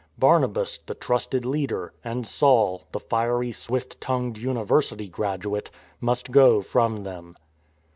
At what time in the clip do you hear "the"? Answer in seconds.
0.79-0.95, 2.91-2.99